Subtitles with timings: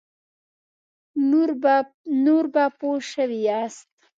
[2.25, 3.87] نور به پوه شوي یاست.